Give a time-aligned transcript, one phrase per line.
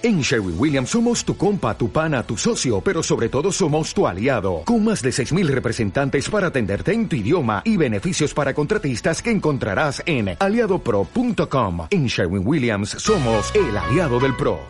[0.00, 4.06] En Sherwin Williams somos tu compa, tu pana, tu socio, pero sobre todo somos tu
[4.06, 9.20] aliado, con más de 6.000 representantes para atenderte en tu idioma y beneficios para contratistas
[9.20, 11.88] que encontrarás en aliadopro.com.
[11.90, 14.60] En Sherwin Williams somos el aliado del PRO.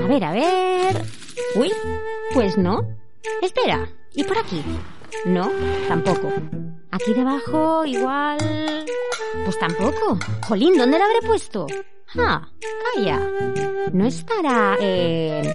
[0.00, 1.02] A ver, a ver.
[1.56, 1.72] Uy,
[2.34, 2.96] pues no.
[3.42, 4.62] Espera, ¿y por aquí?
[5.26, 5.50] No,
[5.88, 6.32] tampoco.
[6.92, 8.38] Aquí debajo, igual...
[9.44, 10.16] Pues tampoco.
[10.46, 11.66] Jolín, ¿dónde lo habré puesto?
[12.18, 12.46] Ah,
[12.94, 13.20] calla.
[13.92, 15.54] No estará en...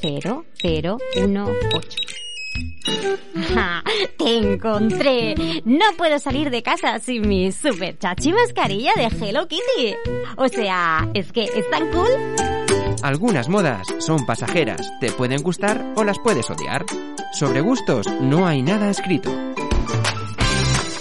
[0.00, 1.88] 0, 0, 1, 8.
[3.54, 3.82] ¡Ja!
[4.18, 5.34] ¡Te encontré!
[5.64, 9.94] No puedo salir de casa sin mi super chachi mascarilla de Hello Kitty.
[10.36, 12.10] O sea, es que es tan cool.
[13.02, 16.84] Algunas modas son pasajeras, te pueden gustar o las puedes odiar.
[17.32, 19.30] Sobre gustos no hay nada escrito.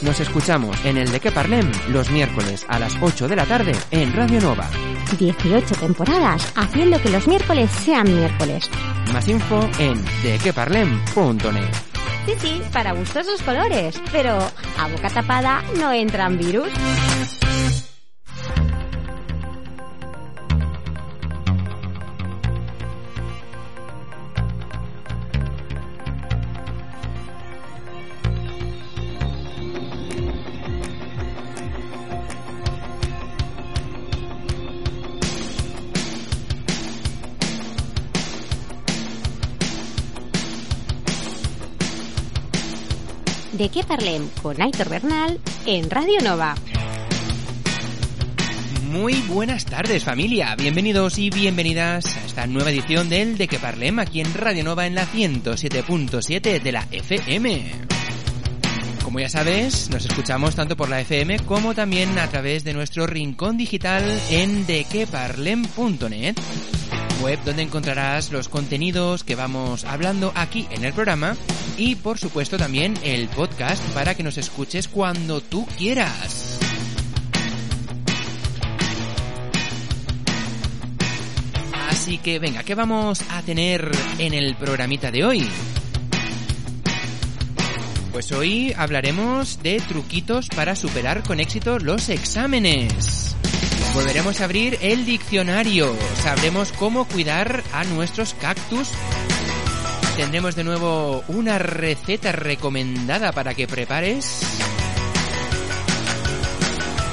[0.05, 3.71] Nos escuchamos en el de que parlem los miércoles a las 8 de la tarde
[3.89, 4.69] en Radio Nova.
[5.17, 8.69] 18 temporadas haciendo que los miércoles sean miércoles.
[9.11, 11.71] Más info en dequeparlem.net.
[12.27, 14.37] Sí, sí, para gustos los colores, pero
[14.77, 16.69] a boca tapada no entran virus.
[43.57, 46.55] De qué parlem con Aitor Bernal en Radio Nova.
[48.91, 53.99] Muy buenas tardes familia, bienvenidos y bienvenidas a esta nueva edición del De que parlem
[53.99, 57.71] aquí en Radio Nova en la 107.7 de la FM.
[59.03, 63.07] Como ya sabes, nos escuchamos tanto por la FM como también a través de nuestro
[63.07, 66.35] rincón digital en dequeparlem.net
[67.21, 71.35] web donde encontrarás los contenidos que vamos hablando aquí en el programa
[71.77, 76.59] y por supuesto también el podcast para que nos escuches cuando tú quieras.
[81.89, 85.47] Así que venga, ¿qué vamos a tener en el programita de hoy?
[88.11, 93.35] Pues hoy hablaremos de truquitos para superar con éxito los exámenes.
[93.93, 95.95] Volveremos a abrir el diccionario.
[96.21, 98.89] Sabremos cómo cuidar a nuestros cactus.
[100.17, 104.41] Tendremos de nuevo una receta recomendada para que prepares.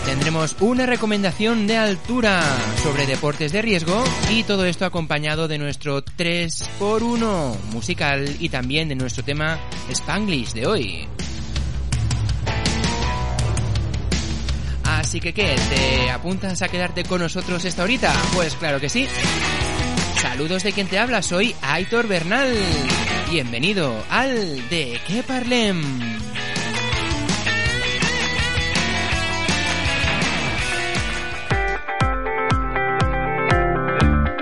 [0.04, 2.42] Tendremos una recomendación de altura
[2.82, 8.96] sobre deportes de riesgo y todo esto acompañado de nuestro 3x1 musical y también de
[8.96, 9.58] nuestro tema
[9.90, 11.08] Spanglish de hoy.
[15.02, 15.56] Así que, ¿qué?
[15.68, 18.12] ¿Te apuntas a quedarte con nosotros esta horita?
[18.34, 19.08] Pues claro que sí.
[20.14, 22.54] Saludos de quien te habla, soy Aitor Bernal.
[23.28, 25.82] Bienvenido al De qué parlem.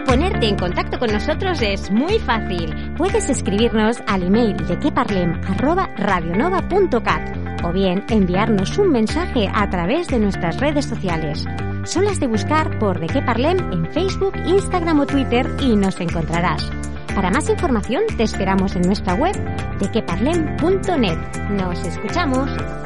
[0.05, 2.93] Ponerte en contacto con nosotros es muy fácil.
[2.99, 10.59] Puedes escribirnos al email de queparlem@radionova.cat o bien enviarnos un mensaje a través de nuestras
[10.59, 11.45] redes sociales.
[11.85, 16.01] Solo has de buscar por De qué Parlem en Facebook, Instagram o Twitter y nos
[16.01, 16.71] encontrarás.
[17.15, 19.37] Para más información te esperamos en nuestra web
[19.79, 21.19] dequeparlem.net.
[21.51, 22.80] Nos escuchamos.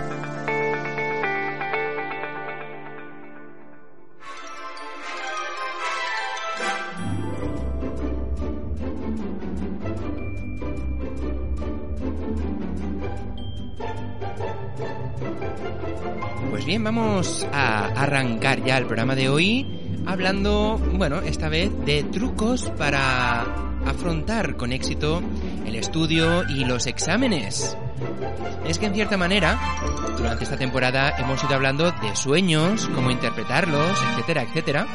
[16.94, 19.66] Vamos a arrancar ya el programa de hoy
[20.06, 23.40] hablando, bueno, esta vez de trucos para
[23.84, 25.20] afrontar con éxito
[25.66, 27.76] el estudio y los exámenes.
[28.64, 29.58] Es que en cierta manera,
[30.16, 34.86] durante esta temporada hemos ido hablando de sueños, cómo interpretarlos, etcétera, etcétera.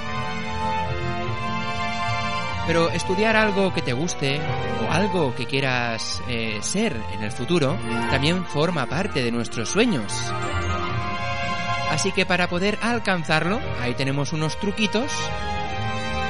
[2.66, 4.40] Pero estudiar algo que te guste
[4.88, 7.76] o algo que quieras eh, ser en el futuro
[8.10, 10.14] también forma parte de nuestros sueños.
[11.90, 15.12] Así que para poder alcanzarlo, ahí tenemos unos truquitos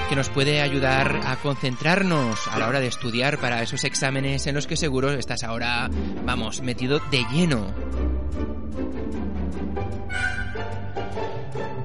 [0.10, 4.56] que nos puede ayudar a concentrarnos a la hora de estudiar para esos exámenes en
[4.56, 5.88] los que seguro estás ahora,
[6.26, 7.68] vamos, metido de lleno.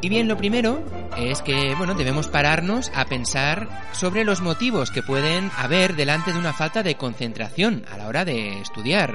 [0.00, 0.82] Y bien, lo primero
[1.18, 6.38] es que, bueno, debemos pararnos a pensar sobre los motivos que pueden haber delante de
[6.38, 9.14] una falta de concentración a la hora de estudiar.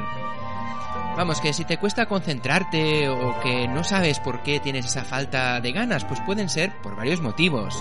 [1.15, 5.59] Vamos, que si te cuesta concentrarte o que no sabes por qué tienes esa falta
[5.59, 7.75] de ganas, pues pueden ser por varios motivos.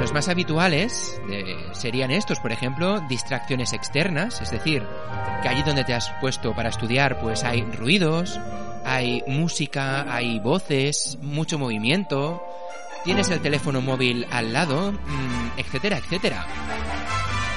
[0.00, 1.20] Los más habituales
[1.72, 4.84] serían estos, por ejemplo, distracciones externas, es decir,
[5.42, 8.40] que allí donde te has puesto para estudiar pues hay ruidos,
[8.84, 12.42] hay música, hay voces, mucho movimiento,
[13.04, 16.46] tienes el teléfono móvil al lado, mm, etcétera, etcétera.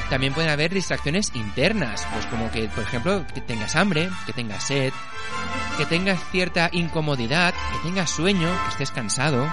[0.10, 4.64] También pueden haber distracciones internas, pues como que, por ejemplo, que tengas hambre, que tengas
[4.64, 4.94] sed,
[5.78, 9.50] que tengas cierta incomodidad, que tengas sueño, que estés cansado.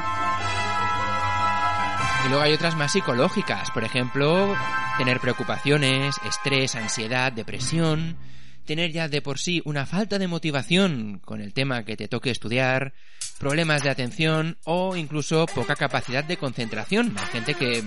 [2.24, 4.54] Y luego hay otras más psicológicas, por ejemplo,
[4.98, 8.16] tener preocupaciones, estrés, ansiedad, depresión,
[8.64, 12.30] tener ya de por sí una falta de motivación con el tema que te toque
[12.30, 12.92] estudiar,
[13.38, 17.16] problemas de atención o incluso poca capacidad de concentración.
[17.18, 17.82] Hay gente que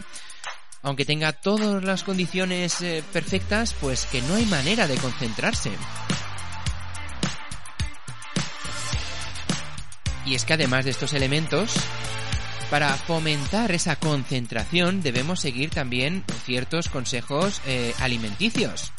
[0.86, 5.72] aunque tenga todas las condiciones eh, perfectas, pues que no hay manera de concentrarse.
[10.28, 11.74] Y es que además de estos elementos,
[12.70, 18.94] para fomentar esa concentración debemos seguir también ciertos consejos eh, alimenticios.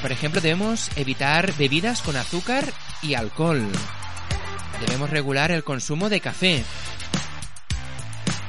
[0.00, 2.64] Por ejemplo, debemos evitar bebidas con azúcar
[3.02, 3.66] y alcohol.
[4.86, 6.64] Debemos regular el consumo de café,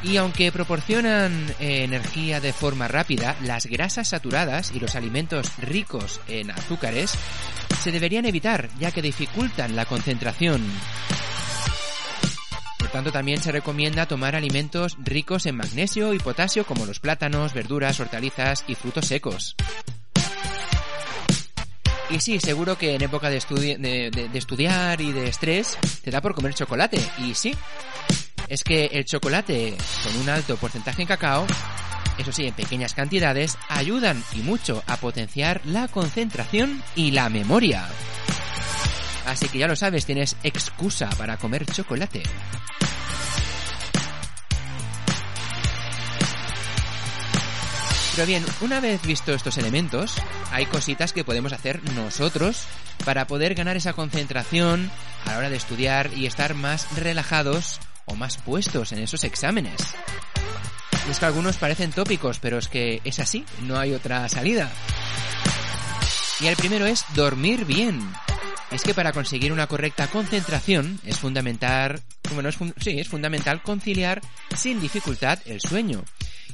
[0.04, 6.22] y aunque proporcionan eh, energía de forma rápida, las grasas saturadas y los alimentos ricos
[6.28, 7.14] en azúcares
[7.82, 10.64] se deberían evitar ya que dificultan la concentración.
[12.78, 17.54] Por tanto, también se recomienda tomar alimentos ricos en magnesio y potasio como los plátanos,
[17.54, 19.56] verduras, hortalizas y frutos secos.
[22.10, 23.38] Y sí, seguro que en época de,
[23.78, 27.00] de, estudiar y de estrés te da por comer chocolate.
[27.20, 27.54] Y sí,
[28.50, 31.46] es que el chocolate con un alto porcentaje en cacao,
[32.18, 37.88] eso sí, en pequeñas cantidades, ayudan y mucho a potenciar la concentración y la memoria.
[39.28, 42.24] Así que ya lo sabes, tienes excusa para comer chocolate.
[48.16, 50.16] Pero bien, una vez visto estos elementos,
[50.52, 52.66] hay cositas que podemos hacer nosotros
[53.06, 54.92] para poder ganar esa concentración
[55.26, 57.80] a la hora de estudiar y estar más relajados
[58.10, 59.80] o más puestos en esos exámenes.
[61.08, 64.72] Y es que algunos parecen tópicos, pero es que es así, no hay otra salida.
[66.42, 68.02] Y el primero es dormir bien.
[68.72, 72.02] Es que para conseguir una correcta concentración es fundamental,
[72.34, 74.22] bueno, es sí, es fundamental conciliar
[74.56, 76.04] sin dificultad el sueño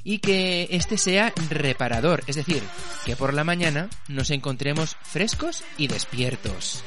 [0.05, 2.61] y que este sea reparador, es decir,
[3.05, 6.83] que por la mañana nos encontremos frescos y despiertos.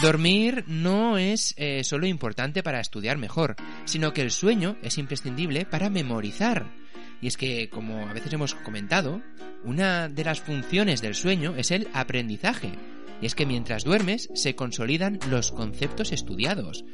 [0.00, 5.66] Dormir no es eh, solo importante para estudiar mejor, sino que el sueño es imprescindible
[5.66, 6.72] para memorizar.
[7.20, 9.20] Y es que, como a veces hemos comentado,
[9.64, 12.72] una de las funciones del sueño es el aprendizaje.
[13.20, 16.84] Y es que mientras duermes se consolidan los conceptos estudiados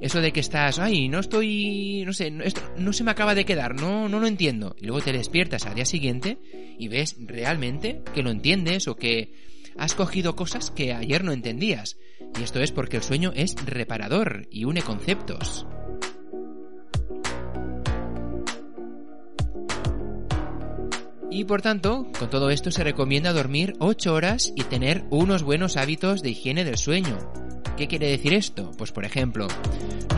[0.00, 3.44] eso de que estás, ay, no estoy, no sé, esto no se me acaba de
[3.44, 4.76] quedar, no, no lo entiendo.
[4.80, 6.38] Y luego te despiertas al día siguiente
[6.78, 9.32] y ves realmente que lo entiendes o que
[9.76, 11.98] has cogido cosas que ayer no entendías.
[12.38, 15.66] Y esto es porque el sueño es reparador y une conceptos.
[21.30, 25.76] Y por tanto, con todo esto se recomienda dormir 8 horas y tener unos buenos
[25.76, 27.18] hábitos de higiene del sueño.
[27.78, 28.72] ¿Qué quiere decir esto?
[28.76, 29.46] Pues por ejemplo,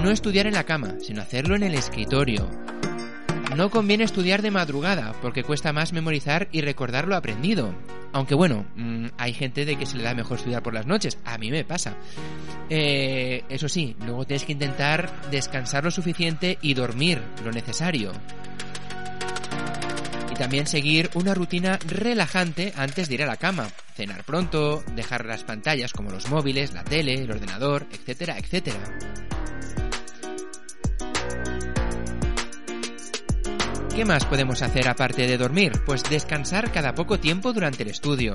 [0.02, 2.48] no estudiar en la cama, sino hacerlo en el escritorio.
[3.54, 7.74] No conviene estudiar de madrugada, porque cuesta más memorizar y recordar lo aprendido.
[8.12, 11.19] Aunque bueno, mm, hay gente de que se le da mejor estudiar por las noches.
[11.26, 11.96] A mí me pasa.
[12.70, 18.12] Eh, eso sí, luego tienes que intentar descansar lo suficiente y dormir lo necesario
[20.40, 23.69] también seguir una rutina relajante antes de ir a la cama.
[23.94, 28.79] Cenar pronto, dejar las pantallas como los móviles, la tele, el ordenador, etcétera, etcétera.
[33.94, 35.73] ¿Qué más podemos hacer aparte de dormir?
[35.85, 38.32] Pues descansar cada poco tiempo durante el estudio.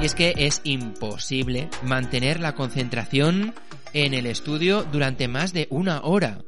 [0.00, 3.54] Y es que es imposible mantener la concentración
[3.92, 6.38] en el estudio durante más de una hora.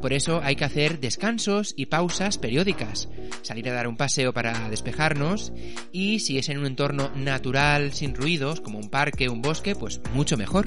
[0.00, 3.08] Por eso hay que hacer descansos y pausas periódicas,
[3.42, 5.52] salir a dar un paseo para despejarnos
[5.92, 9.74] y si es en un entorno natural sin ruidos, como un parque o un bosque,
[9.74, 10.66] pues mucho mejor.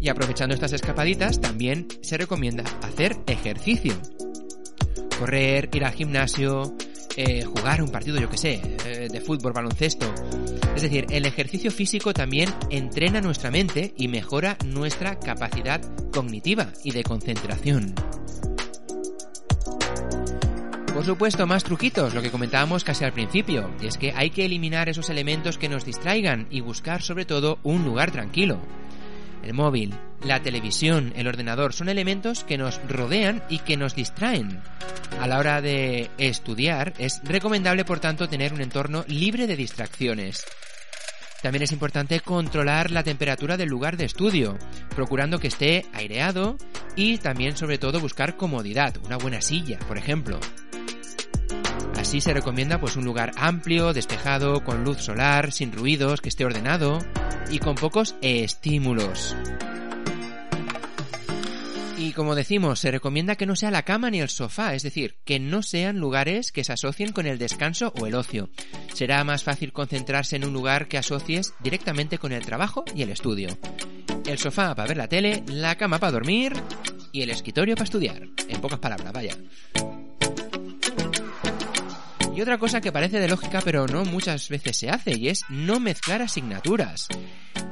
[0.00, 3.94] Y aprovechando estas escapaditas, también se recomienda hacer ejercicio.
[5.18, 6.76] Correr, ir al gimnasio,
[7.16, 10.06] eh, jugar un partido, yo que sé, eh, de fútbol, baloncesto.
[10.78, 15.80] Es decir, el ejercicio físico también entrena nuestra mente y mejora nuestra capacidad
[16.12, 17.96] cognitiva y de concentración.
[20.94, 24.44] Por supuesto, más truquitos, lo que comentábamos casi al principio, y es que hay que
[24.44, 28.60] eliminar esos elementos que nos distraigan y buscar sobre todo un lugar tranquilo.
[29.42, 34.60] El móvil, la televisión, el ordenador, son elementos que nos rodean y que nos distraen.
[35.20, 40.44] A la hora de estudiar es recomendable, por tanto, tener un entorno libre de distracciones.
[41.42, 44.58] También es importante controlar la temperatura del lugar de estudio,
[44.94, 46.56] procurando que esté aireado
[46.96, 50.40] y también sobre todo buscar comodidad, una buena silla, por ejemplo.
[51.98, 56.44] Así se recomienda pues un lugar amplio, despejado, con luz solar, sin ruidos, que esté
[56.44, 57.00] ordenado
[57.50, 59.34] y con pocos estímulos.
[61.98, 65.16] Y como decimos, se recomienda que no sea la cama ni el sofá, es decir,
[65.24, 68.48] que no sean lugares que se asocien con el descanso o el ocio.
[68.94, 73.10] Será más fácil concentrarse en un lugar que asocies directamente con el trabajo y el
[73.10, 73.58] estudio.
[74.24, 76.52] El sofá para ver la tele, la cama para dormir
[77.10, 78.22] y el escritorio para estudiar.
[78.48, 79.36] En pocas palabras, vaya.
[82.38, 85.42] Y otra cosa que parece de lógica pero no muchas veces se hace y es
[85.48, 87.08] no mezclar asignaturas.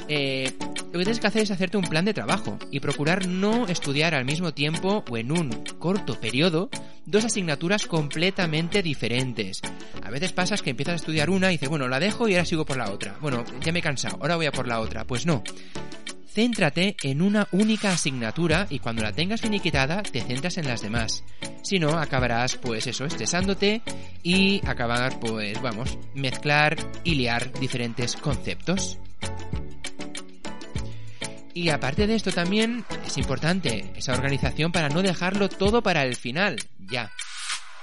[0.08, 3.68] Eh, lo que tienes que hacer es hacerte un plan de trabajo y procurar no
[3.68, 6.68] estudiar al mismo tiempo o en un corto periodo
[7.04, 9.62] dos asignaturas completamente diferentes.
[10.02, 12.44] A veces pasas que empiezas a estudiar una y dices, bueno, la dejo y ahora
[12.44, 13.16] sigo por la otra.
[13.20, 15.04] Bueno, ya me he cansado, ahora voy a por la otra.
[15.04, 15.44] Pues no.
[16.36, 21.24] Céntrate en una única asignatura y cuando la tengas finiquitada te centras en las demás.
[21.62, 23.80] Si no, acabarás pues eso, estresándote
[24.22, 28.98] y acabar pues vamos, mezclar y liar diferentes conceptos.
[31.54, 36.16] Y aparte de esto también es importante esa organización para no dejarlo todo para el
[36.16, 36.56] final.
[36.80, 37.10] Ya,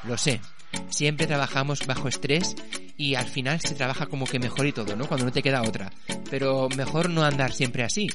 [0.03, 0.39] lo sé.
[0.89, 2.55] Siempre trabajamos bajo estrés
[2.97, 5.07] y al final se trabaja como que mejor y todo, ¿no?
[5.07, 5.91] Cuando no te queda otra.
[6.29, 8.07] Pero mejor no andar siempre así.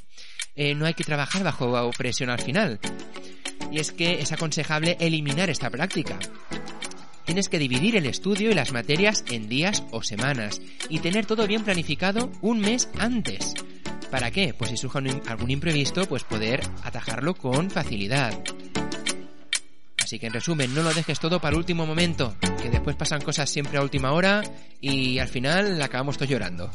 [0.55, 2.81] Eh, no hay que trabajar bajo presión al final.
[3.71, 6.19] Y es que es aconsejable eliminar esta práctica.
[7.25, 11.47] Tienes que dividir el estudio y las materias en días o semanas y tener todo
[11.47, 13.55] bien planificado un mes antes.
[14.11, 14.55] ¿Para qué?
[14.55, 18.33] Pues si surge algún imprevisto, pues poder atajarlo con facilidad.
[20.09, 23.51] Así que en resumen, no lo dejes todo para último momento, que después pasan cosas
[23.51, 24.43] siempre a última hora
[24.81, 26.71] y al final acabamos todos llorando.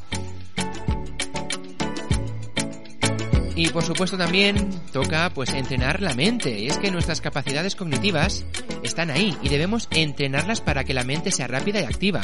[3.55, 6.59] Y por supuesto también toca pues entrenar la mente.
[6.59, 8.45] Y es que nuestras capacidades cognitivas
[8.83, 12.21] están ahí y debemos entrenarlas para que la mente sea rápida y activa.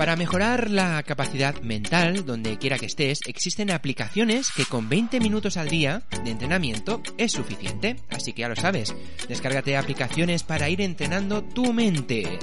[0.00, 5.58] Para mejorar la capacidad mental, donde quiera que estés, existen aplicaciones que con 20 minutos
[5.58, 7.96] al día de entrenamiento es suficiente.
[8.08, 8.94] Así que ya lo sabes,
[9.28, 12.38] descárgate aplicaciones para ir entrenando tu mente.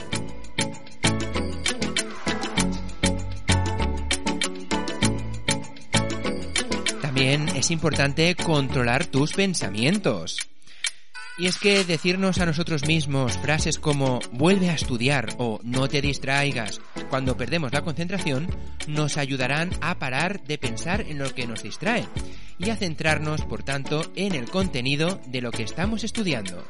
[7.01, 10.46] También es importante controlar tus pensamientos.
[11.38, 16.01] Y es que decirnos a nosotros mismos frases como vuelve a estudiar o no te
[16.01, 18.48] distraigas cuando perdemos la concentración
[18.88, 22.08] nos ayudarán a parar de pensar en lo que nos distrae
[22.58, 26.65] y a centrarnos, por tanto, en el contenido de lo que estamos estudiando.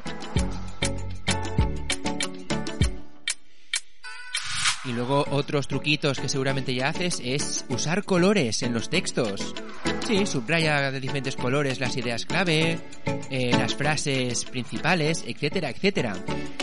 [4.88, 9.53] Y luego otros truquitos que seguramente ya haces es usar colores en los textos.
[10.08, 12.79] Sí, subraya de diferentes colores las ideas clave,
[13.29, 16.13] eh, las frases principales, etcétera, etcétera.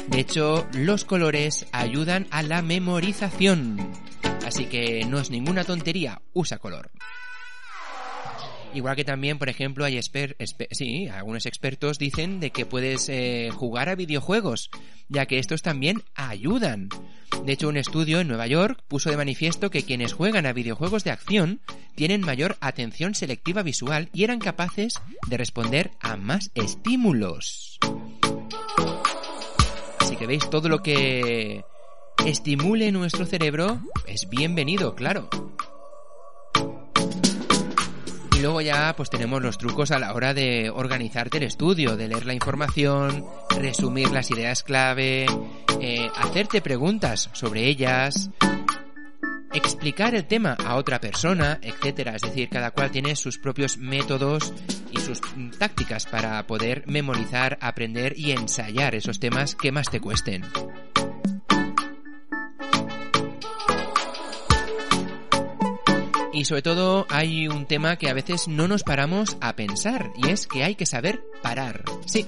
[0.09, 3.93] De hecho, los colores ayudan a la memorización.
[4.47, 6.90] Así que no es ninguna tontería, usa color.
[8.75, 13.88] Igual que también, por ejemplo, hay sí, algunos expertos dicen de que puedes eh, jugar
[13.88, 14.69] a videojuegos,
[15.09, 16.88] ya que estos también ayudan.
[17.45, 21.04] De hecho, un estudio en Nueva York puso de manifiesto que quienes juegan a videojuegos
[21.04, 21.61] de acción
[21.95, 24.95] tienen mayor atención selectiva visual y eran capaces
[25.28, 27.78] de responder a más estímulos.
[30.00, 31.64] Así que veis, todo lo que
[32.26, 35.31] estimule nuestro cerebro es bienvenido, claro
[38.41, 42.26] luego ya pues tenemos los trucos a la hora de organizarte el estudio, de leer
[42.26, 45.26] la información, resumir las ideas clave,
[45.81, 48.31] eh, hacerte preguntas sobre ellas,
[49.53, 52.17] explicar el tema a otra persona, etcétera.
[52.17, 54.53] Es decir, cada cual tiene sus propios métodos
[54.91, 55.21] y sus
[55.59, 60.45] tácticas para poder memorizar, aprender y ensayar esos temas que más te cuesten.
[66.35, 70.31] Y sobre todo hay un tema que a veces no nos paramos a pensar y
[70.31, 71.85] es que hay que saber parar.
[72.07, 72.26] Sí.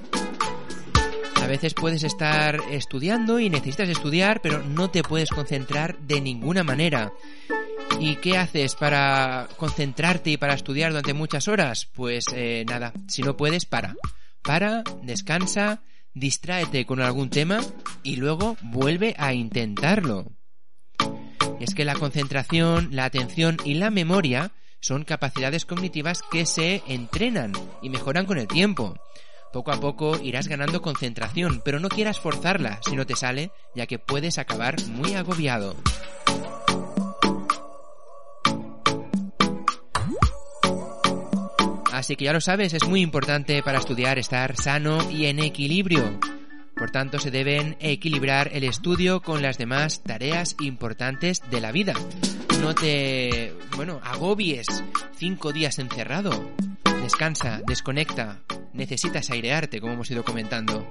[1.42, 6.62] A veces puedes estar estudiando y necesitas estudiar, pero no te puedes concentrar de ninguna
[6.62, 7.12] manera.
[7.98, 11.88] ¿Y qué haces para concentrarte y para estudiar durante muchas horas?
[11.92, 13.96] Pues eh, nada, si no puedes, para.
[14.42, 15.82] Para, descansa,
[16.14, 17.60] distráete con algún tema
[18.04, 20.32] y luego vuelve a intentarlo
[21.60, 27.52] es que la concentración, la atención y la memoria son capacidades cognitivas que se entrenan
[27.82, 28.94] y mejoran con el tiempo.
[29.52, 33.86] Poco a poco irás ganando concentración, pero no quieras forzarla si no te sale, ya
[33.86, 35.76] que puedes acabar muy agobiado.
[41.92, 46.20] Así que ya lo sabes, es muy importante para estudiar estar sano y en equilibrio.
[46.76, 51.94] Por tanto, se deben equilibrar el estudio con las demás tareas importantes de la vida.
[52.60, 54.66] No te, bueno, agobies
[55.16, 56.52] cinco días encerrado.
[57.02, 58.42] Descansa, desconecta.
[58.74, 60.86] Necesitas airearte, como hemos ido comentando.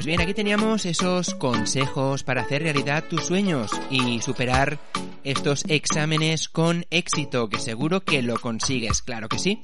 [0.00, 4.78] Pues bien, aquí teníamos esos consejos para hacer realidad tus sueños y superar
[5.24, 9.62] estos exámenes con éxito, que seguro que lo consigues, claro que sí.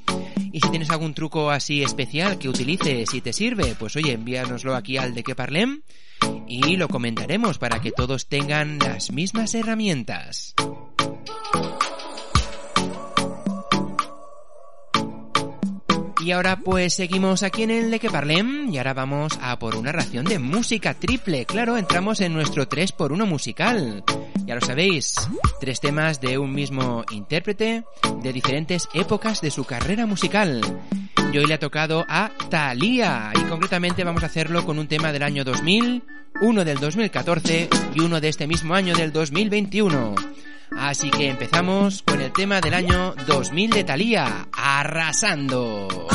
[0.53, 4.77] Y si tienes algún truco así especial que utilices y te sirve, pues oye, envíanoslo
[4.77, 5.81] aquí al de que parlem
[6.47, 10.55] y lo comentaremos para que todos tengan las mismas herramientas.
[16.27, 19.77] Y ahora pues seguimos aquí en el de que parlem y ahora vamos a por
[19.77, 21.47] una ración de música triple.
[21.47, 24.03] Claro, entramos en nuestro 3x1 musical.
[24.45, 25.15] Ya lo sabéis,
[25.61, 27.85] tres temas de un mismo intérprete
[28.25, 30.63] de diferentes épocas de su carrera musical.
[31.33, 35.13] Y hoy le ha tocado a Thalía y concretamente vamos a hacerlo con un tema
[35.13, 36.03] del año 2000,
[36.41, 40.17] uno del 2014 y uno de este mismo año del 2021.
[40.71, 46.09] Así que empezamos con el tema del año 2000 de Thalía, arrasando.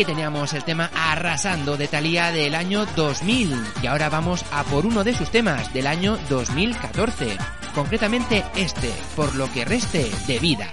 [0.00, 4.86] Aquí teníamos el tema Arrasando de Thalía del año 2000 y ahora vamos a por
[4.86, 7.36] uno de sus temas del año 2014,
[7.74, 10.69] concretamente este, Por lo que reste de vida.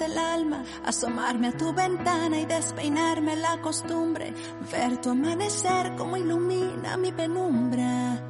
[0.00, 4.32] El alma, asomarme a tu ventana y despeinarme la costumbre,
[4.70, 8.28] ver tu amanecer como ilumina mi penumbra.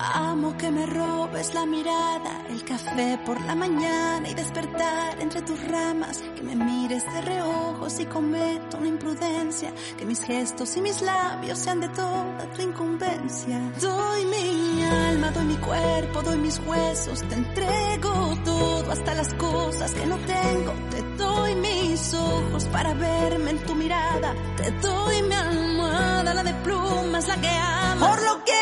[0.00, 5.60] Amo que me robes la mirada, el café por la mañana y despertar entre tus
[5.66, 11.02] ramas, que me mires de reojo si cometo una imprudencia, que mis gestos y mis
[11.02, 13.60] labios sean de toda tu incumbencia.
[13.80, 19.92] Doy mi alma, doy mi cuerpo, doy mis huesos, te entrego todo, hasta las cosas
[19.92, 25.34] que no tengo, te doy mis ojos para verme en tu mirada, te doy mi
[25.34, 28.57] almohada, la de plumas, la que amo, por lo que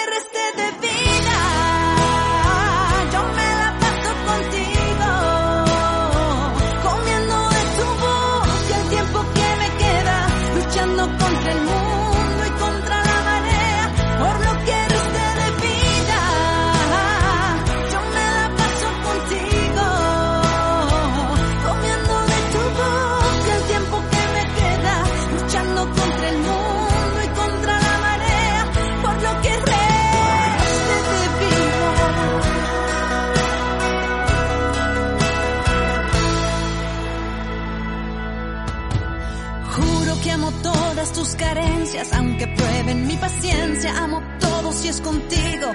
[41.36, 43.96] carencias, aunque prueben mi paciencia.
[44.02, 45.68] Amo todo si es contigo.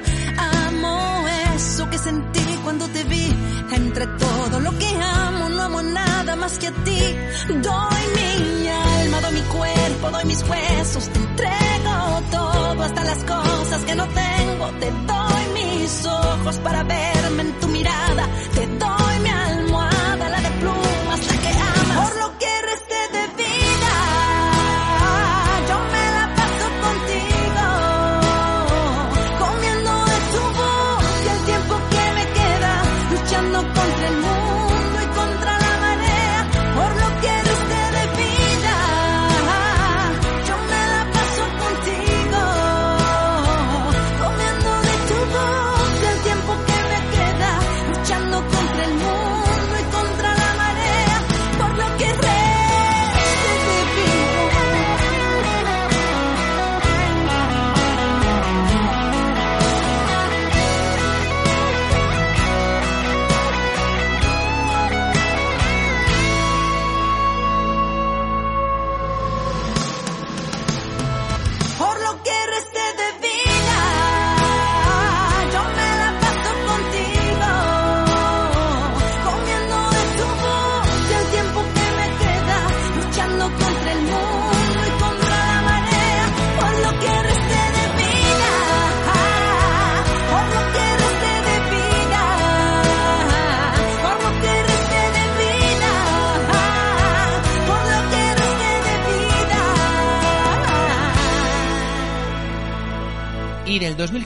[0.67, 3.33] Amo eso que sentí cuando te vi.
[3.71, 7.01] Entre todo lo que amo, no amo nada más que a ti.
[7.47, 11.09] Doy mi alma, doy mi cuerpo, doy mis huesos.
[11.09, 14.65] Te entrego todo, hasta las cosas que no tengo.
[14.79, 18.27] Te doy mis ojos para verme en tu mirada.
[18.53, 19.00] Te doy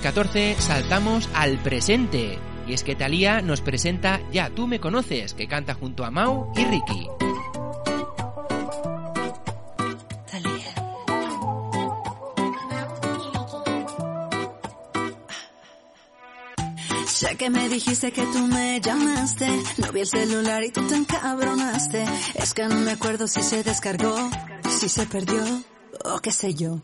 [0.05, 2.37] 14 saltamos al presente.
[2.67, 6.53] Y es que Thalía nos presenta Ya tú me conoces, que canta junto a Mau
[6.55, 7.07] y Ricky.
[17.07, 20.97] Sé que me dijiste que tú me llamaste, no vi el celular y tú te
[20.97, 22.05] encabronaste.
[22.35, 24.15] Es que no me acuerdo si se descargó,
[24.69, 25.41] si se perdió
[26.03, 26.83] o qué sé yo.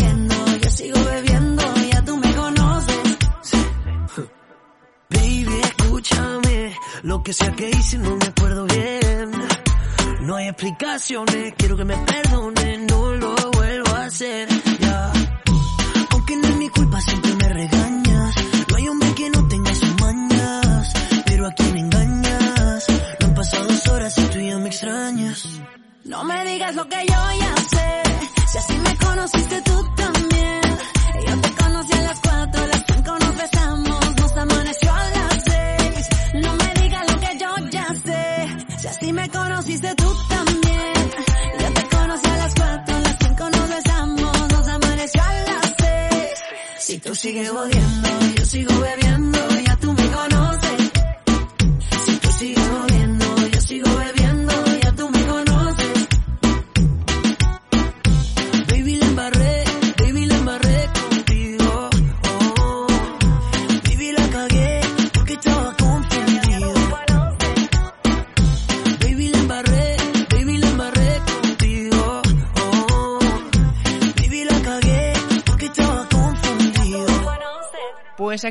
[7.03, 9.31] Lo que sea que hice no me acuerdo bien.
[10.21, 14.47] No hay explicaciones, quiero que me perdone, no lo vuelvo a hacer.
[14.79, 15.11] Ya.
[16.11, 18.35] Aunque no es mi culpa, siempre me regañas.
[18.69, 20.93] No hay hombre que no tenga sus mañas.
[21.25, 22.85] Pero a quién engañas.
[23.19, 25.47] No han pasado dos horas y tú ya me extrañas.
[26.03, 27.20] No me digas lo que yo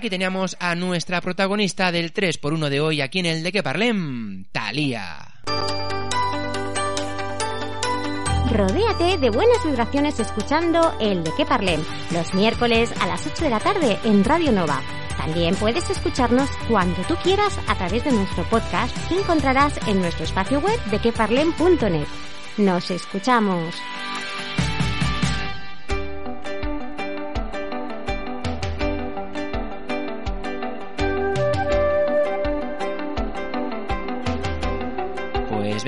[0.00, 4.46] aquí teníamos a nuestra protagonista del 3x1 de hoy aquí en el de que parlem,
[4.50, 5.18] Thalía.
[8.50, 11.82] Rodéate de buenas vibraciones escuchando el de que parlem
[12.12, 14.80] los miércoles a las 8 de la tarde en Radio Nova.
[15.18, 20.24] También puedes escucharnos cuando tú quieras a través de nuestro podcast que encontrarás en nuestro
[20.24, 22.06] espacio web de queparlem.net.
[22.56, 23.74] Nos escuchamos.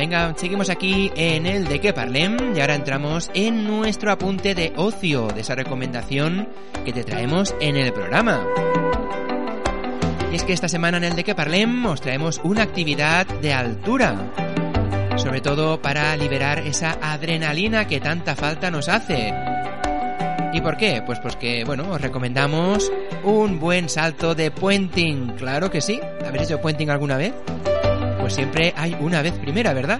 [0.02, 4.72] Venga, seguimos aquí en el de que parlem y ahora entramos en nuestro apunte de
[4.74, 6.48] ocio, de esa recomendación
[6.84, 8.44] que te traemos en el programa.
[10.32, 13.52] Y es que esta semana en el de que parlem os traemos una actividad de
[13.52, 14.32] altura,
[15.14, 19.32] sobre todo para liberar esa adrenalina que tanta falta nos hace.
[20.52, 21.00] ¿Y por qué?
[21.06, 22.90] Pues porque, bueno, os recomendamos
[23.22, 25.34] un buen salto de puenting.
[25.36, 26.00] Claro que sí.
[26.26, 27.32] ¿Habéis hecho puenting alguna vez?
[28.22, 29.98] Pues siempre hay una vez primera, ¿verdad?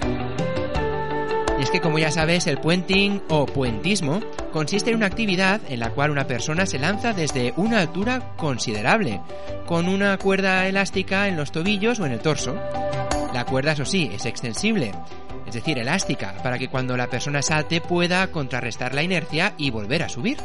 [1.58, 4.20] Y es que como ya sabes, el puenting o puentismo
[4.52, 9.20] consiste en una actividad en la cual una persona se lanza desde una altura considerable,
[9.66, 12.54] con una cuerda elástica en los tobillos o en el torso.
[13.34, 14.92] La cuerda, eso sí, es extensible,
[15.48, 20.04] es decir, elástica, para que cuando la persona salte pueda contrarrestar la inercia y volver
[20.04, 20.38] a subir.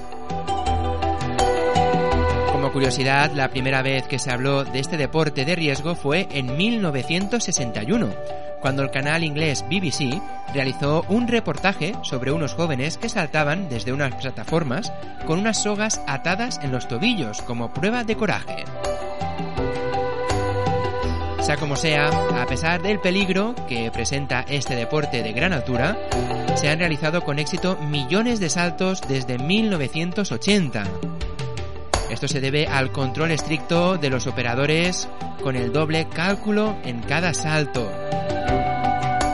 [2.68, 6.58] Como curiosidad, la primera vez que se habló de este deporte de riesgo fue en
[6.58, 8.10] 1961,
[8.60, 10.22] cuando el canal inglés BBC
[10.54, 14.92] realizó un reportaje sobre unos jóvenes que saltaban desde unas plataformas
[15.26, 18.66] con unas sogas atadas en los tobillos como prueba de coraje.
[21.40, 22.10] Sea como sea,
[22.42, 25.98] a pesar del peligro que presenta este deporte de gran altura,
[26.56, 30.84] se han realizado con éxito millones de saltos desde 1980.
[32.10, 35.08] Esto se debe al control estricto de los operadores
[35.43, 37.91] con el doble cálculo en cada salto.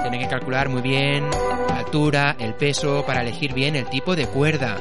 [0.01, 1.29] Tienen que calcular muy bien
[1.69, 4.77] la altura, el peso, para elegir bien el tipo de cuerda.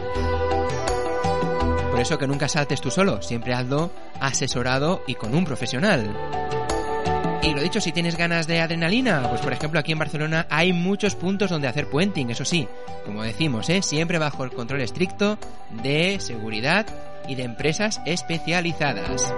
[1.91, 6.62] Por eso que nunca saltes tú solo, siempre hazlo asesorado y con un profesional.
[7.43, 10.73] Y lo dicho, si tienes ganas de adrenalina, pues por ejemplo aquí en Barcelona hay
[10.73, 12.69] muchos puntos donde hacer puenting, eso sí,
[13.05, 13.83] como decimos, ¿eh?
[13.83, 15.39] siempre bajo el control estricto
[15.83, 16.87] de seguridad
[17.27, 19.35] y de empresas especializadas.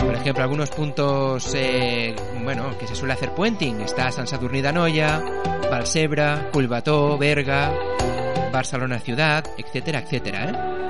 [0.00, 3.80] Por ejemplo, algunos puntos, eh, bueno, que se suele hacer puenting.
[3.80, 5.22] Está San Sadurní d'Anoia,
[5.70, 7.72] Valsebra, Culbató, Berga,
[8.52, 10.80] Barcelona Ciudad, etcétera, etcétera, ¿eh?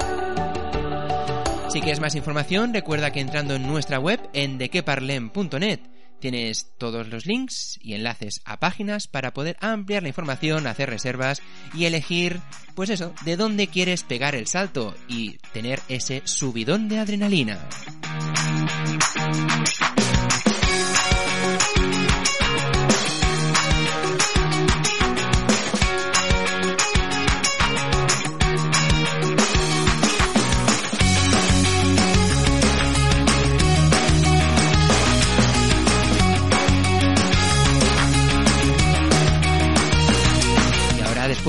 [1.68, 5.89] Si quieres más información, recuerda que entrando en nuestra web en dequeparlem.net
[6.20, 11.40] Tienes todos los links y enlaces a páginas para poder ampliar la información, hacer reservas
[11.74, 12.40] y elegir,
[12.74, 17.59] pues eso, de dónde quieres pegar el salto y tener ese subidón de adrenalina.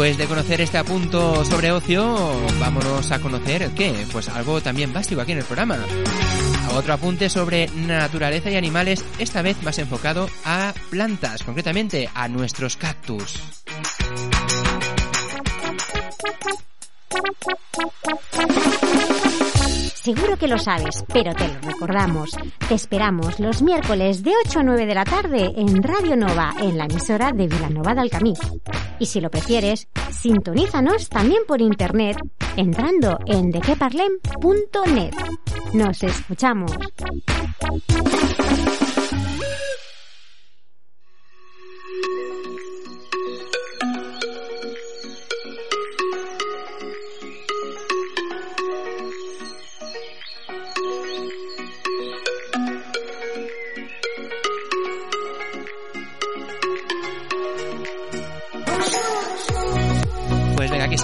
[0.01, 2.17] Después de conocer este apunto sobre ocio,
[2.59, 5.77] vámonos a conocer qué, pues algo también básico aquí en el programa.
[6.73, 12.77] Otro apunte sobre naturaleza y animales, esta vez más enfocado a plantas, concretamente a nuestros
[12.77, 13.39] cactus.
[20.01, 22.31] Seguro que lo sabes, pero te lo recordamos.
[22.67, 26.75] Te esperamos los miércoles de 8 a 9 de la tarde en Radio Nova, en
[26.75, 28.33] la emisora de Vilanova del Camí.
[28.97, 32.17] Y si lo prefieres, sintonízanos también por internet
[32.57, 35.13] entrando en dequeparlem.net.
[35.73, 36.71] Nos escuchamos.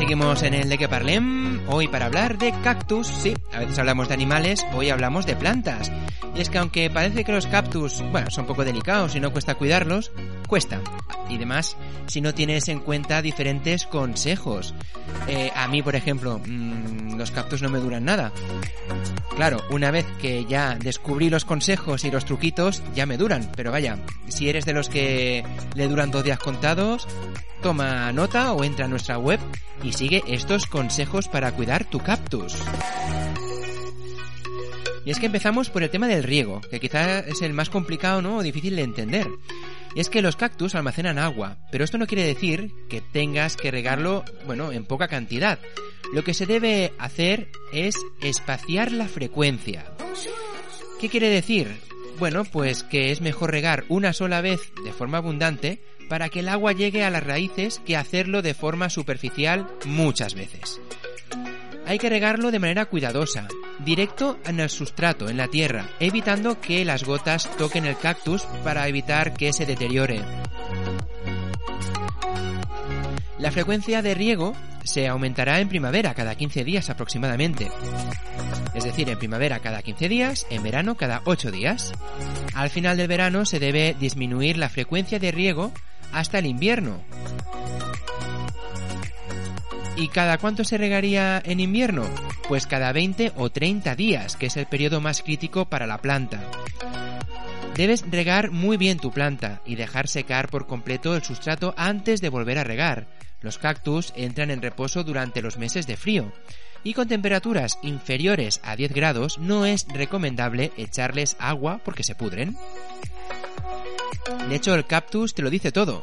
[0.07, 4.07] Seguimos en el de que parlem, hoy para hablar de cactus, sí, a veces hablamos
[4.07, 5.91] de animales, hoy hablamos de plantas.
[6.33, 9.33] Y es que aunque parece que los cactus, bueno, son un poco delicados y no
[9.33, 10.13] cuesta cuidarlos,
[10.47, 10.79] cuesta.
[11.27, 14.73] Y además, si no tienes en cuenta diferentes consejos.
[15.27, 18.31] Eh, a mí, por ejemplo, mmm, los cactus no me duran nada.
[19.37, 23.51] Claro, una vez que ya descubrí los consejos y los truquitos, ya me duran.
[23.55, 25.43] Pero vaya, si eres de los que
[25.75, 27.07] le duran dos días contados,
[27.61, 29.39] toma nota o entra a nuestra web
[29.83, 32.55] y sigue estos consejos para cuidar tu cactus.
[35.05, 38.23] Y es que empezamos por el tema del riego, que quizá es el más complicado
[38.23, 38.37] ¿no?
[38.37, 39.27] o difícil de entender.
[39.97, 44.23] Es que los cactus almacenan agua, pero esto no quiere decir que tengas que regarlo,
[44.45, 45.57] bueno, en poca cantidad.
[46.13, 49.85] Lo que se debe hacer es espaciar la frecuencia.
[51.01, 51.81] ¿Qué quiere decir?
[52.19, 56.49] Bueno, pues que es mejor regar una sola vez de forma abundante para que el
[56.49, 60.79] agua llegue a las raíces que hacerlo de forma superficial muchas veces.
[61.87, 63.47] Hay que regarlo de manera cuidadosa,
[63.79, 68.87] directo en el sustrato, en la tierra, evitando que las gotas toquen el cactus para
[68.89, 70.21] evitar que se deteriore.
[73.39, 77.71] La frecuencia de riego se aumentará en primavera cada 15 días aproximadamente.
[78.73, 81.93] Es decir, en primavera cada 15 días, en verano cada 8 días.
[82.53, 85.71] Al final del verano se debe disminuir la frecuencia de riego
[86.11, 87.01] hasta el invierno.
[89.97, 92.07] ¿Y cada cuánto se regaría en invierno?
[92.47, 96.39] Pues cada 20 o 30 días, que es el periodo más crítico para la planta.
[97.75, 102.29] Debes regar muy bien tu planta y dejar secar por completo el sustrato antes de
[102.29, 103.07] volver a regar.
[103.41, 106.31] Los cactus entran en reposo durante los meses de frío
[106.83, 112.55] y con temperaturas inferiores a 10 grados no es recomendable echarles agua porque se pudren.
[114.49, 116.01] De hecho, el cactus te lo dice todo.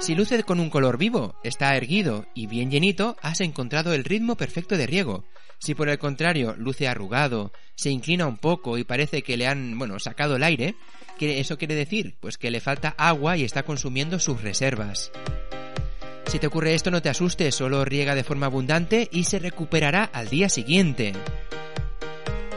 [0.00, 4.36] Si luce con un color vivo, está erguido y bien llenito, has encontrado el ritmo
[4.36, 5.24] perfecto de riego.
[5.58, 9.78] Si por el contrario luce arrugado, se inclina un poco y parece que le han,
[9.78, 10.74] bueno, sacado el aire,
[11.18, 12.16] ¿qué eso quiere decir?
[12.18, 15.12] Pues que le falta agua y está consumiendo sus reservas.
[16.26, 20.04] Si te ocurre esto no te asustes, solo riega de forma abundante y se recuperará
[20.04, 21.12] al día siguiente.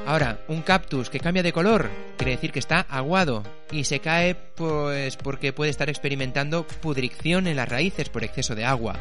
[0.06, 4.36] Ahora, un cactus que cambia de color quiere decir que está aguado y se cae
[4.36, 9.00] pues porque puede estar experimentando pudricción en las raíces por exceso de agua.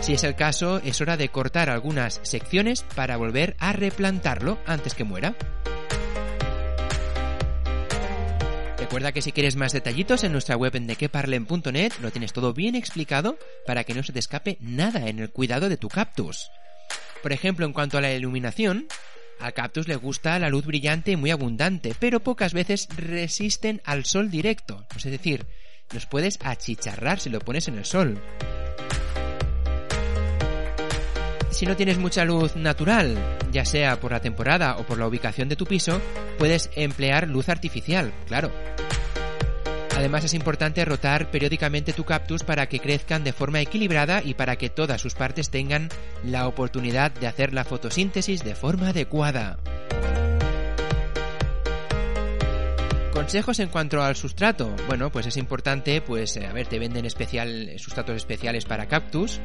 [0.00, 4.94] Si es el caso, es hora de cortar algunas secciones para volver a replantarlo antes
[4.94, 5.34] que muera.
[8.78, 12.74] Recuerda que si quieres más detallitos en nuestra web en dequeparlen.net lo tienes todo bien
[12.76, 16.50] explicado para que no se te escape nada en el cuidado de tu cactus.
[17.22, 18.86] Por ejemplo, en cuanto a la iluminación,
[19.40, 24.04] al cactus le gusta la luz brillante y muy abundante, pero pocas veces resisten al
[24.04, 24.86] sol directo.
[24.96, 25.46] Es decir,
[25.92, 28.20] los puedes achicharrar si lo pones en el sol.
[31.50, 33.16] Si no tienes mucha luz natural,
[33.52, 36.00] ya sea por la temporada o por la ubicación de tu piso,
[36.36, 38.50] puedes emplear luz artificial, claro.
[39.96, 44.56] Además es importante rotar periódicamente tu cactus para que crezcan de forma equilibrada y para
[44.56, 45.88] que todas sus partes tengan
[46.24, 49.58] la oportunidad de hacer la fotosíntesis de forma adecuada.
[53.12, 54.74] Consejos en cuanto al sustrato.
[54.88, 59.40] Bueno, pues es importante, pues, eh, a ver, te venden sustratos especiales para cactus,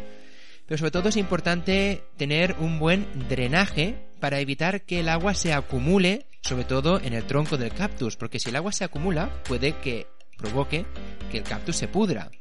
[0.66, 5.54] pero sobre todo es importante tener un buen drenaje para evitar que el agua se
[5.54, 9.74] acumule, sobre todo en el tronco del cactus, porque si el agua se acumula puede
[9.74, 10.08] que
[10.39, 10.85] provoque
[11.29, 12.31] que el cactus se pudra.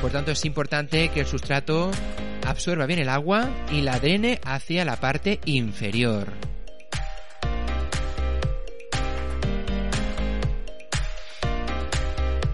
[0.00, 1.90] Por tanto, es importante que el sustrato
[2.46, 6.32] absorba bien el agua y la drene hacia la parte inferior.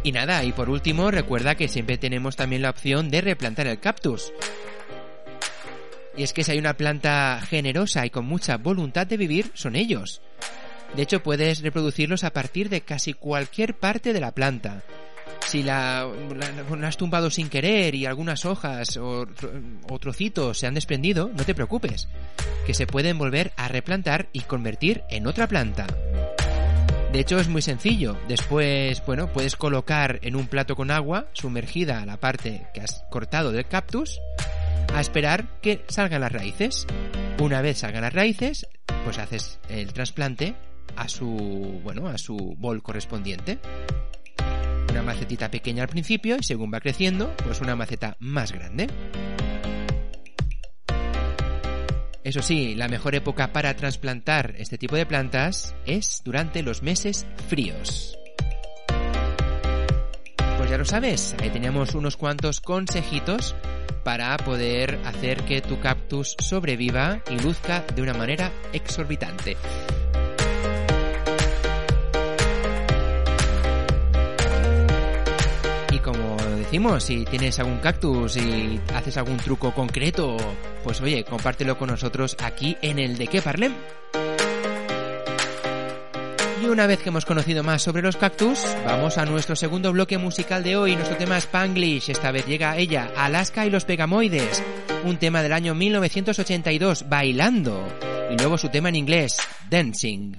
[0.05, 3.79] Y nada, y por último, recuerda que siempre tenemos también la opción de replantar el
[3.79, 4.33] cactus.
[6.17, 9.77] Y es que si hay una planta generosa y con mucha voluntad de vivir, son
[9.77, 10.21] ellos.
[10.97, 14.83] De hecho, puedes reproducirlos a partir de casi cualquier parte de la planta.
[15.47, 16.07] Si la,
[16.85, 19.27] has tumbado sin querer y algunas hojas o,
[19.91, 22.09] o trocitos se han desprendido, no te preocupes,
[22.67, 25.87] que se pueden volver a replantar y convertir en otra planta.
[27.13, 28.17] De hecho es muy sencillo.
[28.29, 33.53] Después, bueno, puedes colocar en un plato con agua sumergida la parte que has cortado
[33.53, 34.21] del cactus
[34.95, 36.87] a esperar que salgan las raíces.
[37.39, 38.67] Una vez salgan las raíces,
[39.05, 40.55] pues haces el trasplante
[40.97, 43.59] a su, bueno, a su bol correspondiente.
[44.91, 48.89] Una macetita pequeña al principio y según va creciendo, pues una maceta más grande.
[52.25, 57.27] Eso sí, la mejor época para trasplantar este tipo de plantas es durante los meses
[57.49, 58.17] fríos.
[60.57, 63.57] Pues ya lo sabes, ahí teníamos unos cuantos consejitos
[64.05, 69.57] para poder hacer que tu cactus sobreviva y luzca de una manera exorbitante.
[77.01, 80.39] Si tienes algún cactus y haces algún truco concreto,
[80.83, 83.75] pues oye, compártelo con nosotros aquí en el de qué parlem.
[86.63, 90.17] Y una vez que hemos conocido más sobre los cactus, vamos a nuestro segundo bloque
[90.17, 90.97] musical de hoy.
[90.97, 92.09] Nuestro tema es Spanglish.
[92.09, 94.63] Esta vez llega ella, Alaska y los Pegamoides.
[95.05, 97.87] Un tema del año 1982, Bailando.
[98.31, 99.37] Y luego su tema en inglés,
[99.69, 100.37] Dancing.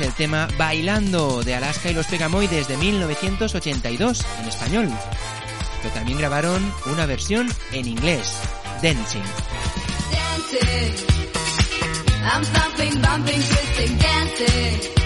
[0.00, 4.88] El tema Bailando de Alaska y los Pegamoides de 1982 en español.
[5.82, 8.38] Pero también grabaron una versión en inglés,
[8.82, 9.20] Dancing.
[13.98, 15.01] dancing.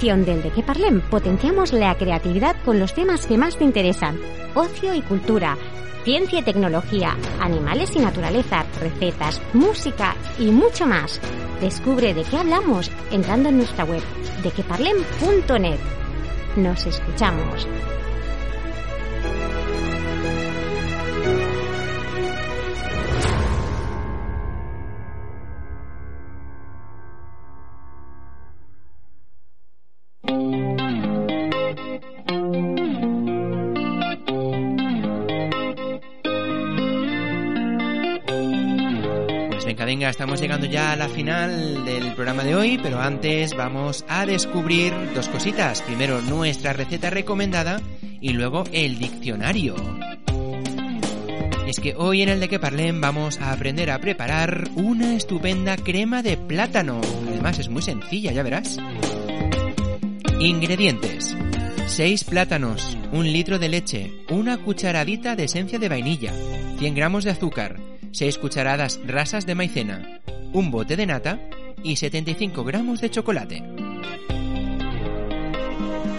[0.00, 4.18] Edición del De qué parlem potenciamos la creatividad con los temas que más te interesan.
[4.54, 5.58] Ocio y cultura,
[6.04, 11.20] ciencia y tecnología, animales y naturaleza, recetas, música y mucho más.
[11.60, 14.02] Descubre de qué hablamos entrando en nuestra web
[14.42, 15.78] dequeparlem.net.
[16.56, 17.68] Nos escuchamos.
[40.10, 44.92] Estamos llegando ya a la final del programa de hoy, pero antes vamos a descubrir
[45.14, 45.82] dos cositas.
[45.82, 47.80] Primero nuestra receta recomendada
[48.20, 49.76] y luego el diccionario.
[51.66, 55.76] Es que hoy en el de que parlen vamos a aprender a preparar una estupenda
[55.76, 57.00] crema de plátano.
[57.28, 58.78] Además es muy sencilla, ya verás.
[60.40, 61.36] Ingredientes.
[61.86, 66.32] 6 plátanos, 1 litro de leche, una cucharadita de esencia de vainilla,
[66.78, 70.20] 100 gramos de azúcar, 6 cucharadas rasas de maicena,
[70.52, 71.38] un bote de nata
[71.82, 73.62] y 75 gramos de chocolate.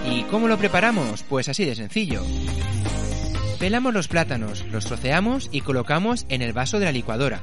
[0.10, 1.24] Y ¿Y cómo lo preparamos?
[1.24, 2.24] Pues así de sencillo.
[3.60, 7.42] Pelamos los plátanos, los troceamos y colocamos en el vaso de la licuadora.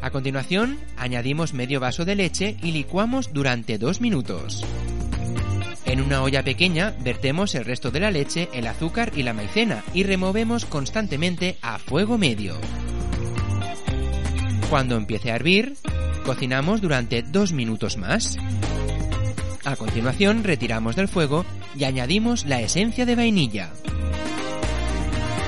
[0.00, 4.64] A continuación, añadimos medio vaso de leche y licuamos durante dos minutos.
[5.86, 9.82] En una olla pequeña vertemos el resto de la leche, el azúcar y la maicena
[9.92, 12.54] y removemos constantemente a fuego medio.
[14.70, 15.76] Cuando empiece a hervir,
[16.26, 18.36] cocinamos durante dos minutos más.
[19.64, 23.70] A continuación retiramos del fuego y añadimos la esencia de vainilla.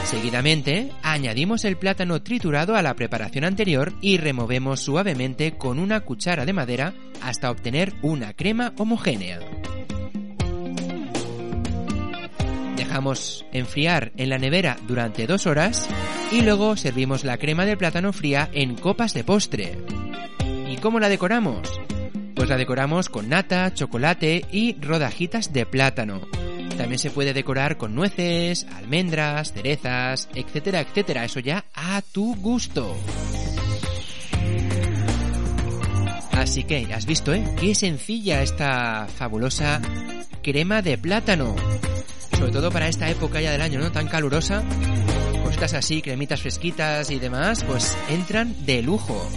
[0.04, 6.46] Seguidamente, añadimos el plátano triturado a la preparación anterior y removemos suavemente con una cuchara
[6.46, 9.38] de madera hasta obtener una crema homogénea.
[12.90, 15.88] Dejamos enfriar en la nevera durante dos horas
[16.32, 19.78] y luego servimos la crema de plátano fría en copas de postre.
[20.68, 21.68] ¿Y cómo la decoramos?
[22.34, 26.22] Pues la decoramos con nata, chocolate y rodajitas de plátano.
[26.76, 31.24] También se puede decorar con nueces, almendras, cerezas, etcétera, etcétera.
[31.24, 32.96] Eso ya a tu gusto.
[36.32, 37.44] Así que, has visto, ¿eh?
[37.60, 39.80] Qué sencilla esta fabulosa
[40.42, 41.54] crema de plátano.
[42.40, 43.92] Sobre todo para esta época ya del año, ¿no?
[43.92, 44.62] Tan calurosa.
[45.44, 49.28] Cosas así, cremitas fresquitas y demás, pues entran de lujo.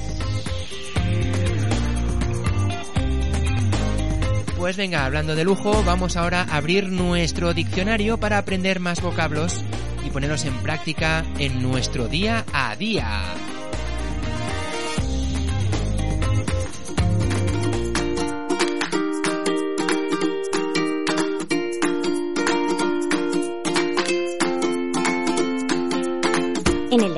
[4.55, 9.59] Pues venga, hablando de lujo, vamos ahora a abrir nuestro diccionario para aprender más vocablos
[10.05, 13.35] y ponerlos en práctica en nuestro día a día.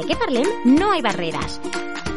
[0.06, 1.60] Que parlem no hay barreras.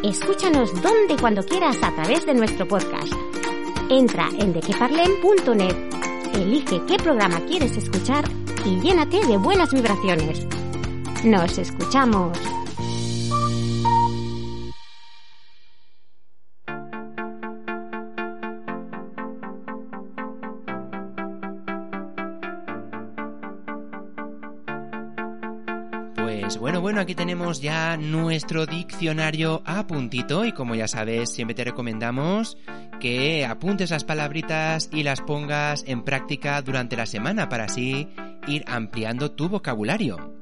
[0.02, 3.12] Escúchanos donde y cuando quieras a través de nuestro podcast.
[3.88, 5.76] Entra en dequeparlem.net,
[6.34, 8.24] elige qué programa quieres escuchar
[8.64, 10.46] y llénate de buenas vibraciones.
[11.24, 12.57] Nos escuchamos.
[26.40, 31.54] Pues bueno, bueno, aquí tenemos ya nuestro diccionario a puntito y como ya sabes, siempre
[31.54, 32.56] te recomendamos
[33.00, 38.08] que apuntes las palabritas y las pongas en práctica durante la semana para así
[38.46, 40.38] ir ampliando tu vocabulario.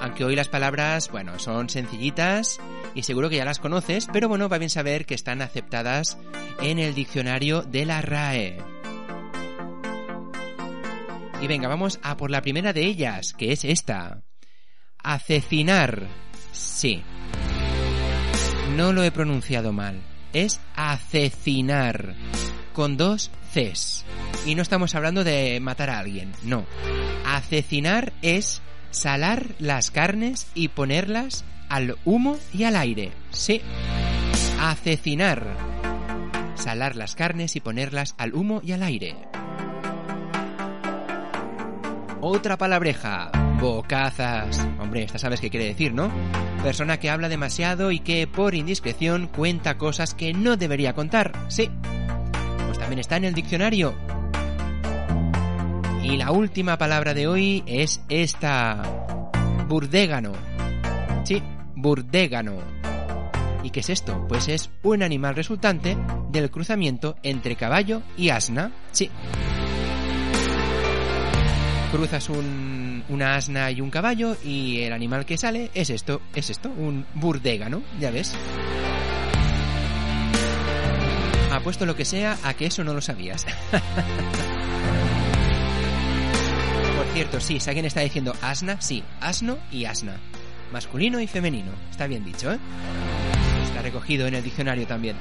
[0.00, 2.58] Aunque hoy las palabras, bueno, son sencillitas
[2.94, 6.18] y seguro que ya las conoces, pero bueno, va bien saber que están aceptadas
[6.60, 8.73] en el diccionario de la RAE.
[11.44, 14.22] Y venga, vamos a por la primera de ellas, que es esta.
[14.96, 16.08] Acecinar.
[16.52, 17.02] Sí.
[18.74, 20.00] No lo he pronunciado mal.
[20.32, 22.14] Es acecinar.
[22.72, 24.06] Con dos Cs.
[24.46, 26.64] Y no estamos hablando de matar a alguien, no.
[27.26, 33.12] Acecinar es salar las carnes y ponerlas al humo y al aire.
[33.32, 33.60] Sí.
[34.60, 35.58] Acecinar.
[36.54, 39.14] Salar las carnes y ponerlas al humo y al aire.
[42.26, 43.30] Otra palabreja.
[43.60, 44.66] Bocazas.
[44.80, 46.10] Hombre, esta sabes qué quiere decir, ¿no?
[46.62, 51.32] Persona que habla demasiado y que por indiscreción cuenta cosas que no debería contar.
[51.48, 51.68] Sí.
[52.64, 53.94] Pues también está en el diccionario.
[56.02, 58.80] Y la última palabra de hoy es esta.
[59.68, 60.32] Burdégano.
[61.24, 61.42] Sí,
[61.76, 62.54] burdégano.
[63.62, 64.24] ¿Y qué es esto?
[64.28, 65.94] Pues es un animal resultante
[66.30, 68.72] del cruzamiento entre caballo y asna.
[68.92, 69.10] Sí
[71.94, 76.50] cruzas un, una asna y un caballo y el animal que sale es esto, es
[76.50, 78.34] esto, un burdégano, ya ves.
[81.52, 83.46] Apuesto lo que sea a que eso no lo sabías.
[86.96, 90.16] Por cierto, sí, si alguien está diciendo asna, sí, asno y asna.
[90.72, 91.70] Masculino y femenino.
[91.92, 92.58] Está bien dicho, ¿eh?
[93.68, 95.14] Está recogido en el diccionario también.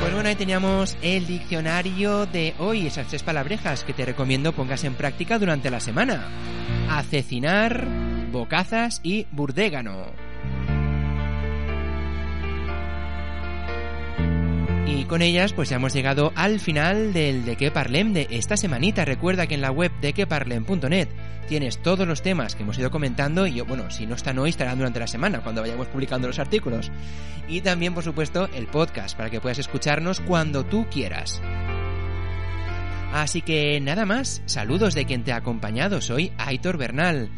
[0.00, 4.84] Pues bueno, ahí teníamos el diccionario de hoy, esas tres palabrejas que te recomiendo pongas
[4.84, 6.28] en práctica durante la semana.
[6.88, 7.84] Acecinar,
[8.30, 10.27] bocazas y burdégano.
[14.88, 18.56] Y con ellas pues ya hemos llegado al final del De qué parlem de esta
[18.56, 19.04] semanita.
[19.04, 21.08] Recuerda que en la web de queparlem.net
[21.46, 24.78] tienes todos los temas que hemos ido comentando y bueno, si no están hoy estarán
[24.78, 26.90] durante la semana cuando vayamos publicando los artículos.
[27.48, 31.42] Y también por supuesto el podcast para que puedas escucharnos cuando tú quieras.
[33.12, 37.30] Así que nada más, saludos de quien te ha acompañado, soy Aitor Bernal.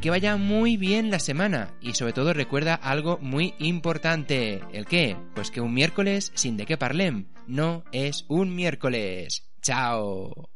[0.00, 4.60] Que vaya muy bien la semana y sobre todo recuerda algo muy importante.
[4.72, 5.16] ¿El qué?
[5.34, 9.44] Pues que un miércoles sin de qué parlem no es un miércoles.
[9.62, 10.50] Chao.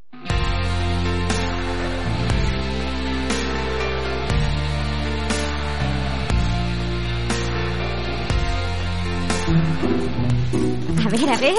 [11.05, 11.55] A ver, a ver.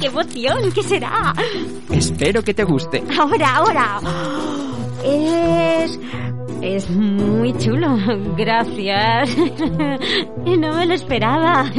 [0.00, 0.72] ¡Qué emoción!
[0.72, 1.32] ¿Qué será?
[1.92, 3.04] Espero que te guste.
[3.16, 4.00] Ahora, ahora.
[5.04, 5.98] Es...
[6.60, 7.96] Es muy chulo.
[8.36, 9.36] Gracias.
[10.44, 11.70] No me lo esperaba.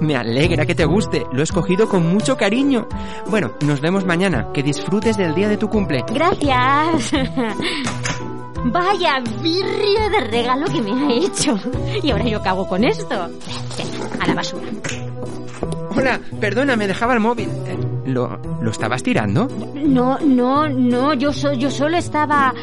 [0.00, 1.24] Me alegra que te guste.
[1.32, 2.88] Lo he escogido con mucho cariño.
[3.28, 4.48] Bueno, nos vemos mañana.
[4.52, 6.04] Que disfrutes del día de tu cumple.
[6.12, 7.12] Gracias.
[8.64, 11.56] Vaya birria de regalo que me ha hecho.
[12.02, 13.28] Y ahora yo cago con esto.
[14.20, 14.66] A la basura.
[15.94, 17.48] Hola, perdona, me dejaba el móvil.
[18.08, 19.48] ¿Lo, ¿Lo estabas tirando?
[19.74, 22.54] No, no, no, yo, so, yo solo estaba...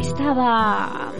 [0.00, 1.12] Estaba...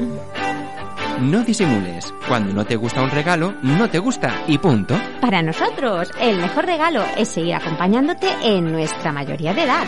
[1.21, 2.13] No disimules.
[2.27, 4.97] Cuando no te gusta un regalo, no te gusta y punto.
[5.21, 9.85] Para nosotros, el mejor regalo es seguir acompañándote en nuestra mayoría de edad.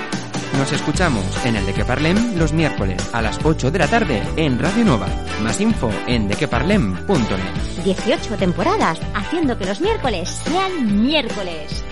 [0.57, 4.22] Nos escuchamos en el De Que Parlem los miércoles a las 8 de la tarde
[4.36, 5.07] en Radio Nova.
[5.42, 7.84] Más info en dequeparlem.net.
[7.84, 11.84] 18 temporadas haciendo que los miércoles sean miércoles.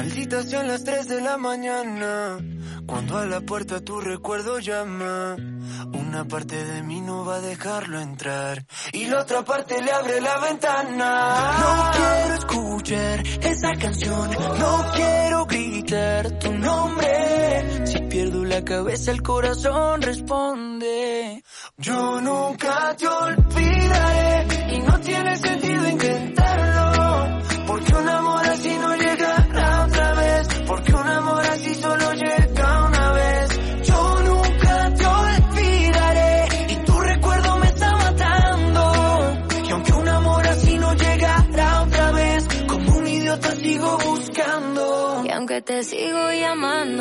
[0.00, 2.38] Maldita sean las 3 de la mañana,
[2.86, 5.36] cuando a la puerta tu recuerdo llama.
[5.92, 10.22] Una parte de mí no va a dejarlo entrar y la otra parte le abre
[10.22, 11.58] la ventana.
[11.60, 17.86] No quiero escuchar esa canción, no quiero gritar tu nombre.
[17.86, 21.44] Si pierdo la cabeza el corazón responde.
[21.76, 24.49] Yo nunca te olvidaré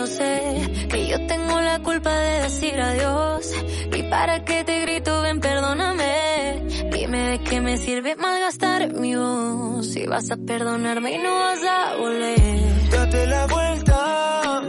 [0.08, 3.52] sé que yo tengo la culpa de decir adiós.
[3.96, 6.64] Y para que te grito, ven, perdóname.
[6.92, 9.88] Dime de qué me sirve malgastar mi voz.
[9.88, 12.90] Si vas a perdonarme y no vas a volver.
[12.92, 14.62] Date la vuelta.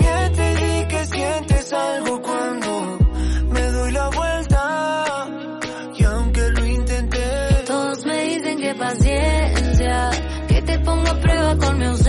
[0.00, 2.98] Miente y di que sientes algo cuando
[3.50, 5.26] me doy la vuelta.
[5.98, 10.10] Y aunque lo intenté, Todos me dicen que paciencia,
[10.48, 12.01] que te pongo a prueba con mi ausencia.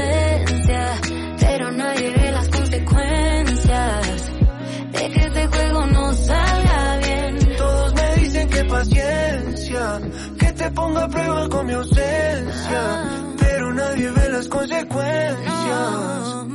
[11.23, 13.03] Prueba con mi ausencia.
[13.39, 16.45] Pero nadie ve las consecuencias.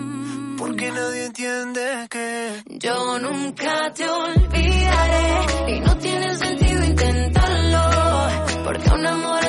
[0.58, 9.06] Porque nadie entiende que Yo nunca te olvidaré y no tiene sentido intentarlo, porque un
[9.06, 9.44] amor